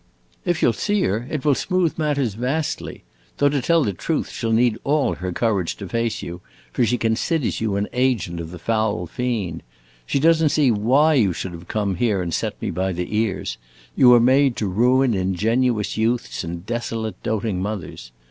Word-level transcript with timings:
"If 0.45 0.63
you 0.63 0.69
'll 0.69 0.73
see 0.73 1.03
her, 1.03 1.27
it 1.29 1.45
will 1.45 1.53
smooth 1.53 1.95
matters 1.99 2.33
vastly; 2.33 3.03
though 3.37 3.49
to 3.49 3.61
tell 3.61 3.83
the 3.83 3.93
truth 3.93 4.31
she 4.31 4.47
'll 4.47 4.51
need 4.51 4.79
all 4.83 5.13
her 5.13 5.31
courage 5.31 5.75
to 5.75 5.87
face 5.87 6.23
you, 6.23 6.41
for 6.73 6.83
she 6.87 6.97
considers 6.97 7.61
you 7.61 7.75
an 7.75 7.87
agent 7.93 8.39
of 8.39 8.49
the 8.49 8.57
foul 8.57 9.05
fiend. 9.05 9.61
She 10.07 10.19
does 10.19 10.43
n't 10.43 10.49
see 10.49 10.71
why 10.71 11.13
you 11.13 11.33
should 11.33 11.51
have 11.51 11.67
come 11.67 11.97
here 11.97 12.19
and 12.23 12.33
set 12.33 12.59
me 12.63 12.71
by 12.71 12.93
the 12.93 13.15
ears: 13.15 13.59
you 13.95 14.11
are 14.15 14.19
made 14.19 14.55
to 14.55 14.65
ruin 14.65 15.13
ingenuous 15.13 15.97
youths 15.97 16.43
and 16.43 16.65
desolate 16.65 17.21
doting 17.21 17.61
mothers. 17.61 18.11